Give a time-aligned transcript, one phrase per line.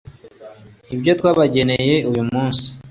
[0.95, 2.65] Ibyo twabageneye uyu munsi